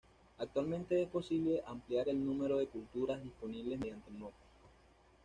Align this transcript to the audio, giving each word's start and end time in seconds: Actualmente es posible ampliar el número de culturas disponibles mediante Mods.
Actualmente 0.39 0.99
es 0.99 1.07
posible 1.07 1.61
ampliar 1.67 2.09
el 2.09 2.25
número 2.25 2.57
de 2.57 2.65
culturas 2.65 3.21
disponibles 3.21 3.77
mediante 3.79 4.09
Mods. 4.09 4.33